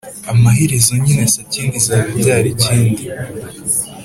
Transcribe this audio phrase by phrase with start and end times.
[0.31, 3.03] amaherezo nyine sakindi izaba ibyara ikindi"